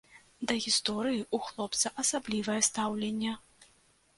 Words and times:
Да 0.51 0.55
гісторыі 0.63 1.19
ў 1.23 1.37
хлопца 1.49 1.87
асаблівае 2.05 2.57
стаўленне. 2.69 3.37